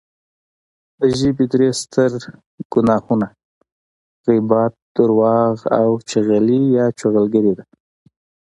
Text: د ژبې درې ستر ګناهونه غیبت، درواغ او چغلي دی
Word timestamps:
د 0.99 1.01
ژبې 1.19 1.45
درې 1.53 1.69
ستر 1.81 2.11
ګناهونه 2.73 3.27
غیبت، 4.25 4.73
درواغ 4.95 5.55
او 5.79 5.89
چغلي 6.09 6.59
دی 7.57 7.63